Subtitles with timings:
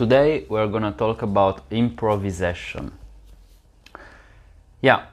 [0.00, 2.92] Today we're gonna talk about improvisation.
[4.80, 5.04] Yeah,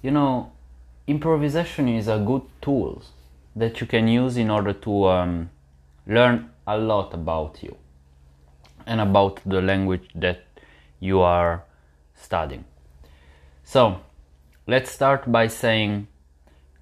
[0.00, 0.52] you know,
[1.06, 3.02] improvisation is a good tool
[3.54, 5.50] that you can use in order to um,
[6.06, 7.76] learn a lot about you
[8.86, 10.46] and about the language that
[10.98, 11.64] you are
[12.14, 12.64] studying.
[13.64, 14.00] So,
[14.66, 16.06] let's start by saying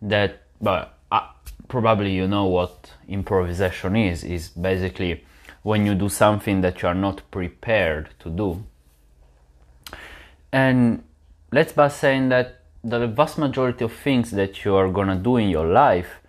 [0.03, 1.27] that, but uh,
[1.67, 4.23] probably you know what improvisation is.
[4.23, 5.25] Is basically
[5.63, 8.65] when you do something that you are not prepared to do.
[10.53, 11.03] And
[11.53, 15.49] let's by saying that the vast majority of things that you are gonna do in
[15.49, 16.21] your life,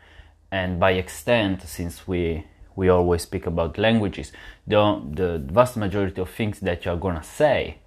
[0.52, 2.46] and by extent, since we
[2.76, 4.32] we always speak about languages,
[4.66, 7.78] the, the vast majority of things that you are gonna say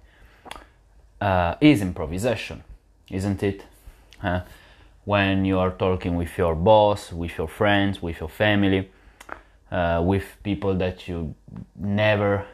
[1.19, 2.63] uh, is improvisation,
[3.09, 3.65] isn't it?
[4.21, 4.41] Uh,
[5.03, 8.89] when you are talking with your boss, with your friends, with your family,
[9.71, 11.35] uh, with people that you
[11.75, 12.45] never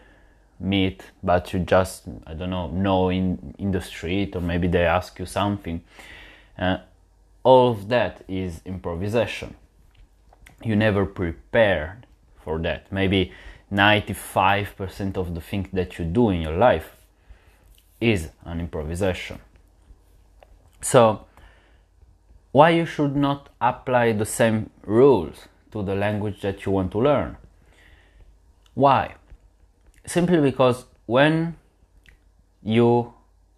[0.59, 4.85] meet, but you just I don't know know in in the street, or maybe they
[4.85, 5.81] ask you something.
[6.57, 6.77] Uh,
[7.43, 9.55] all of that is improvisation.
[10.63, 12.05] You never prepared
[12.43, 12.91] for that.
[12.91, 13.31] Maybe
[13.71, 16.95] 95% of the things that you do in your life
[17.99, 19.39] is an improvisation.
[20.81, 21.25] So,
[22.51, 26.99] why you should not apply the same rules to the language that you want to
[26.99, 27.37] learn?
[28.73, 29.15] Why?
[30.05, 31.57] Simply because when
[32.63, 33.13] you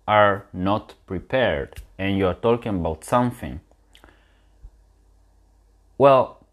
[0.08, 3.59] are not prepared and you are talking about something,
[5.97, 6.45] well,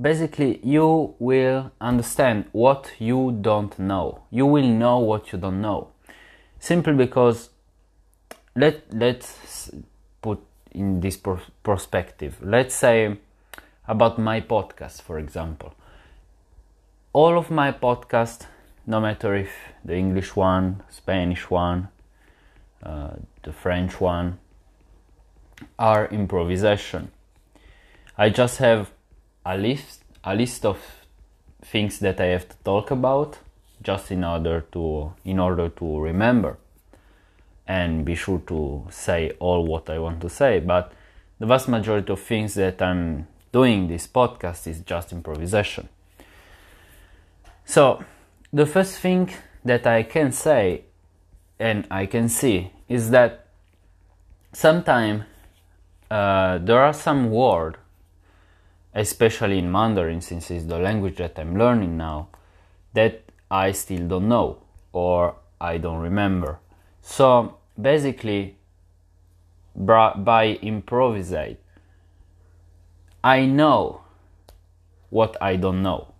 [0.00, 4.22] basically you will understand what you don't know.
[4.30, 5.88] You will know what you don't know.
[6.60, 7.50] Simply because
[8.54, 9.70] let let's
[10.22, 10.40] put
[10.72, 11.18] in this
[11.62, 12.36] perspective.
[12.42, 13.18] Let's say
[13.88, 15.74] about my podcast, for example.
[17.14, 18.46] All of my podcasts,
[18.86, 19.50] no matter if
[19.84, 21.88] the English one, Spanish one,
[22.82, 24.38] uh, the French one,
[25.78, 27.10] are improvisation.
[28.16, 28.90] I just have
[29.44, 30.78] a list, a list of
[31.62, 33.38] things that I have to talk about,
[33.82, 36.58] just in order to, in order to remember,
[37.66, 40.60] and be sure to say all what I want to say.
[40.60, 40.92] But
[41.38, 43.26] the vast majority of things that I'm
[43.58, 45.88] doing this podcast is just improvisation.
[47.64, 47.84] So,
[48.60, 49.24] the first thing
[49.64, 50.62] that I can say
[51.58, 52.58] and I can see
[52.88, 53.32] is that
[54.52, 55.24] sometimes
[56.10, 57.78] uh, there are some words,
[58.94, 62.28] especially in Mandarin, since it's the language that I'm learning now,
[62.94, 63.14] that
[63.50, 64.48] I still don't know
[64.92, 66.60] or I don't remember.
[67.02, 67.58] So
[67.90, 68.56] basically,
[69.74, 71.58] by improvisate,
[73.28, 74.00] I know
[75.10, 76.14] what I don't know.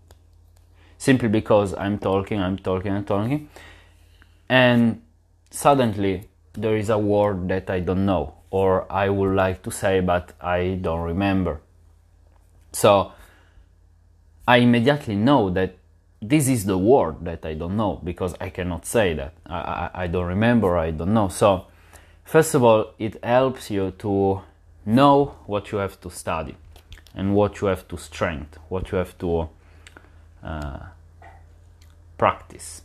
[0.99, 3.49] Simply because I'm talking, I'm talking, I'm talking,
[4.47, 5.01] and
[5.51, 10.01] suddenly there is a word that I don't know, or I would like to say
[10.01, 11.63] but I don't remember.
[12.73, 13.13] So
[14.47, 15.79] I immediately know that
[16.21, 19.33] this is the word that I don't know because I cannot say that.
[19.47, 21.29] I, I, I don't remember, I don't know.
[21.29, 21.69] So,
[22.27, 24.43] first of all, it helps you to
[24.85, 26.55] know what you have to study
[27.19, 29.49] and what you have to strengthen, what you have to
[30.43, 30.79] uh,
[32.17, 32.83] practice.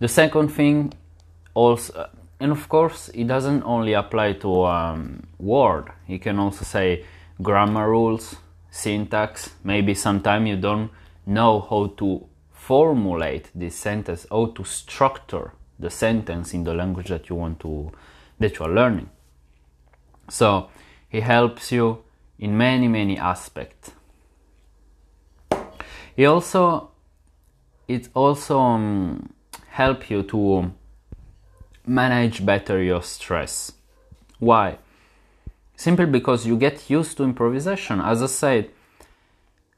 [0.00, 0.94] The second thing,
[1.54, 2.08] also,
[2.40, 5.92] and of course, it doesn't only apply to um, word.
[6.08, 7.04] You can also say
[7.42, 8.36] grammar rules,
[8.70, 9.50] syntax.
[9.62, 10.90] Maybe sometimes you don't
[11.26, 17.28] know how to formulate this sentence, how to structure the sentence in the language that
[17.28, 17.92] you want to
[18.38, 19.10] that you are learning.
[20.28, 20.68] So
[21.10, 22.02] it helps you
[22.38, 23.92] in many many aspects.
[26.14, 26.90] He also
[27.88, 29.32] it also um,
[29.68, 30.72] help you to
[31.86, 33.72] manage better your stress.
[34.38, 34.78] Why?
[35.76, 38.00] Simply because you get used to improvisation.
[38.00, 38.70] As I said,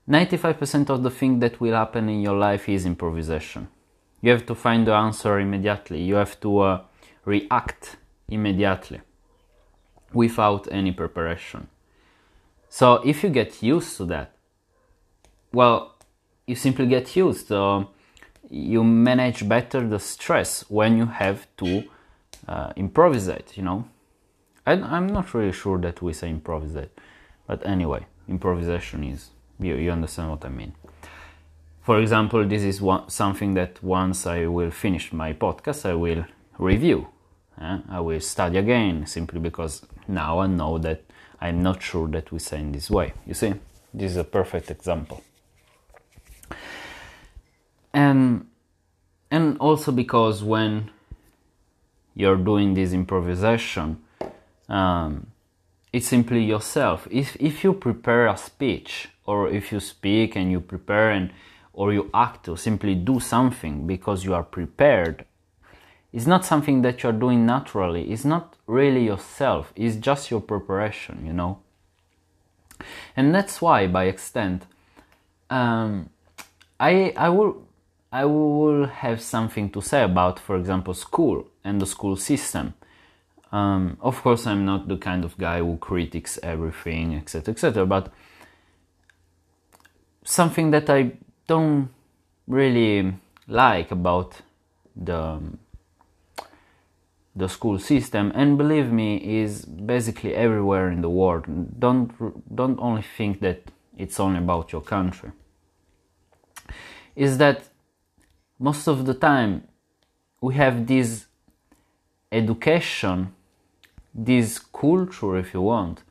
[0.09, 3.69] 95% of the thing that will happen in your life is improvisation.
[4.23, 6.03] You have to find the answer immediately.
[6.03, 6.81] You have to uh,
[7.25, 7.97] react
[8.29, 9.01] immediately
[10.13, 11.69] without any preparation.
[12.69, 14.33] So if you get used to that,
[15.53, 15.95] well,
[16.47, 17.51] you simply get used.
[18.51, 21.85] You manage better the stress when you have to
[22.47, 23.85] uh, you know.
[24.67, 26.99] I, I'm not really sure that we say improvisate,
[27.47, 30.75] but anyway, improvisation is, you, you understand what I mean.
[31.83, 36.27] For example, this is one, something that once I will finish my podcast, I will
[36.59, 37.09] review.
[37.61, 41.03] I will study again simply because now I know that
[41.41, 43.13] I'm not sure that we say in this way.
[43.27, 43.55] You see,
[43.95, 45.23] this is a perfect example.
[47.93, 48.47] And
[49.31, 50.91] and also because when
[52.15, 54.03] you're doing this improvisation,
[54.69, 55.29] um,
[55.93, 57.07] it's simply yourself.
[57.11, 61.31] If if you prepare a speech or if you speak and you prepare and
[61.73, 65.25] or you act to simply do something because you are prepared
[66.13, 68.11] it's not something that you're doing naturally.
[68.11, 69.73] It's not really yourself.
[69.77, 71.59] It's just your preparation you know?
[73.17, 74.67] And that's why by extent
[75.51, 76.11] um,
[76.79, 77.63] i i will
[78.13, 82.75] i will have something to say about for example school and the school system.
[83.51, 88.13] Um, of course i'm not the kind of guy who critiques everything etc etc but
[90.23, 91.13] something that i
[91.47, 91.89] don't
[92.47, 93.15] really
[93.47, 94.43] like about
[94.95, 95.41] the
[97.39, 98.33] the school system.
[98.35, 101.45] And believe me is basically everywhere in the world.
[101.79, 102.09] Don't
[102.55, 103.61] don't only think that
[103.97, 105.31] it's only about your country.
[107.15, 107.59] Is that
[108.59, 109.53] most of the time
[110.41, 111.27] we have this
[112.31, 113.35] education
[114.15, 116.03] this culture if you want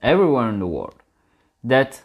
[0.00, 0.94] everywhere in the world
[1.64, 2.02] that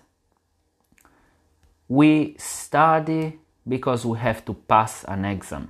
[1.88, 5.70] we study because we have to pass an exam.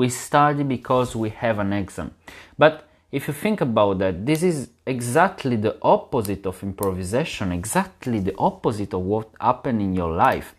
[0.00, 2.08] We study because we have an exam.
[2.56, 8.34] But if you think about that, this is exactly the opposite of improvisation, exactly the
[8.38, 10.54] opposite of what happened in your life.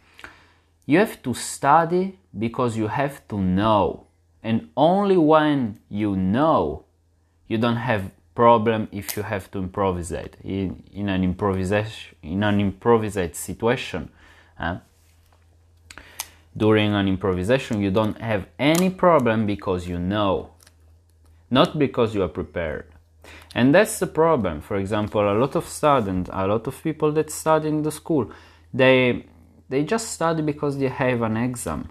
[0.85, 4.05] You have to study because you have to know.
[4.43, 6.85] And only when you know,
[7.47, 10.11] you don't have problem if you have to improvise
[10.43, 14.11] in, in an improvisation in an improvised situation.
[14.59, 14.77] Uh,
[16.55, 20.51] during an improvisation, you don't have any problem because you know,
[21.49, 22.87] not because you are prepared.
[23.53, 24.61] And that's the problem.
[24.61, 28.31] For example, a lot of students, a lot of people that study in the school,
[28.73, 29.25] they
[29.69, 31.89] they just study because they have an exam.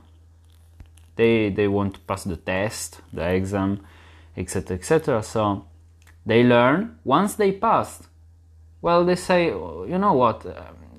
[1.16, 3.80] They they want to pass the test, the exam,
[4.36, 4.76] etc.
[4.76, 5.22] etc.
[5.22, 5.64] So
[6.26, 6.98] they learn.
[7.04, 8.02] Once they pass,
[8.82, 10.44] well, they say, oh, you know what?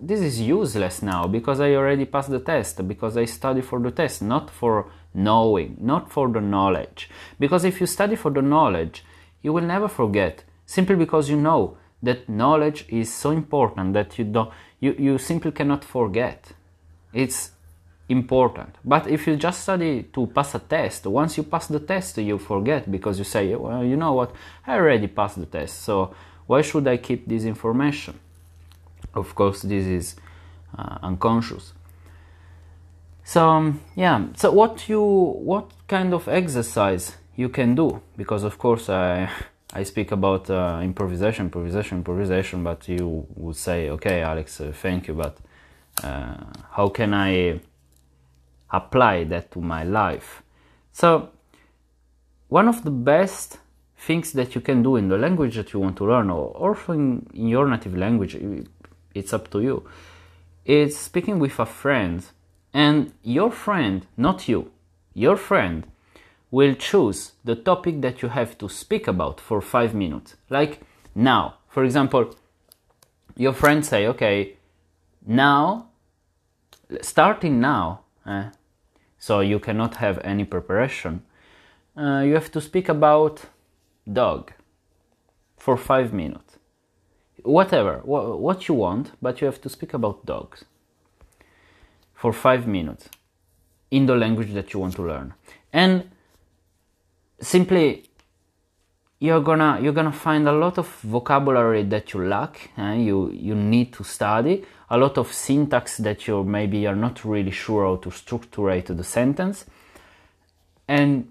[0.01, 3.91] This is useless now because I already passed the test, because I study for the
[3.91, 7.09] test, not for knowing, not for the knowledge.
[7.39, 9.03] Because if you study for the knowledge,
[9.41, 14.25] you will never forget, simply because you know that knowledge is so important that you
[14.25, 16.51] don't you, you simply cannot forget.
[17.13, 17.51] It's
[18.09, 18.75] important.
[18.83, 22.39] But if you just study to pass a test, once you pass the test, you
[22.39, 24.33] forget because you say, well, you know what,
[24.65, 26.15] I already passed the test, so
[26.47, 28.19] why should I keep this information?
[29.13, 30.15] Of course, this is
[30.77, 31.73] uh, unconscious.
[33.23, 38.01] So um, yeah, so what you what kind of exercise you can do?
[38.17, 39.29] Because of course I
[39.73, 45.07] I speak about uh, improvisation, improvisation, improvisation, but you would say, okay, Alex, uh, thank
[45.07, 45.37] you, but
[46.03, 46.35] uh,
[46.71, 47.61] how can I
[48.69, 50.43] apply that to my life?
[50.91, 51.29] So
[52.49, 53.59] one of the best
[53.97, 56.91] things that you can do in the language that you want to learn, or also
[56.91, 58.35] in, in your native language,
[59.13, 59.87] it's up to you.
[60.65, 62.23] It's speaking with a friend,
[62.73, 64.71] and your friend, not you,
[65.13, 65.85] your friend
[66.51, 70.35] will choose the topic that you have to speak about for five minutes.
[70.49, 70.81] Like
[71.15, 72.35] now, for example,
[73.35, 74.57] your friend say, okay,
[75.25, 75.87] now,
[77.01, 78.49] starting now, eh,
[79.17, 81.23] so you cannot have any preparation,
[81.97, 83.45] uh, you have to speak about
[84.11, 84.51] dog
[85.57, 86.50] for five minutes
[87.43, 90.65] whatever, what you want, but you have to speak about dogs
[92.13, 93.09] for five minutes
[93.89, 95.33] in the language that you want to learn.
[95.73, 96.09] And
[97.39, 98.03] simply
[99.19, 103.03] you're gonna you're gonna find a lot of vocabulary that you lack and eh?
[103.03, 107.51] you you need to study a lot of syntax that you maybe are not really
[107.51, 109.65] sure how to structure the sentence
[110.87, 111.30] and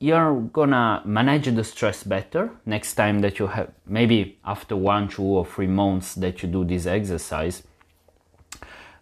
[0.00, 5.22] you're gonna manage the stress better next time that you have maybe after one two
[5.22, 7.62] or three months that you do this exercise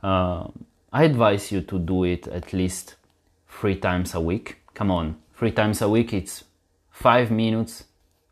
[0.03, 0.47] uh,
[0.93, 2.97] i advise you to do it at least
[3.49, 4.59] three times a week.
[4.75, 6.45] Come on three times a week it's
[6.91, 7.85] five minutes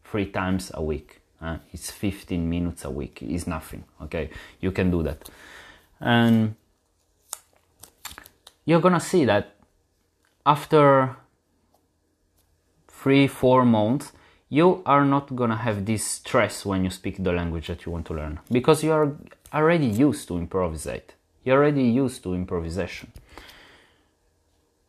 [0.04, 4.30] three times a week uh, it's 15 minutes a week it's nothing okay?
[4.60, 5.28] You can do that.
[6.00, 6.56] And
[8.64, 9.54] you're gonna see that
[10.44, 11.16] after
[13.06, 14.10] three, four months,
[14.48, 18.04] you are not gonna have this stress when you speak the language that you want
[18.04, 19.12] to learn because you are
[19.54, 21.14] already used to improvisate.
[21.44, 23.12] You're already used to improvisation.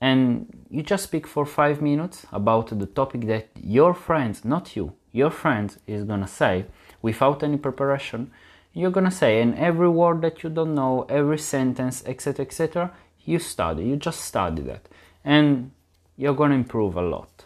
[0.02, 4.94] And you just speak for five minutes about the topic that your friend, not you,
[5.12, 6.66] your friend is gonna say
[7.04, 8.32] without any preparation.
[8.74, 12.92] You're gonna say, and every word that you don't know, every sentence, etc., etc.,
[13.26, 13.84] you study.
[13.84, 14.90] You just study that.
[15.24, 15.70] And
[16.18, 17.37] you're to improve a lot.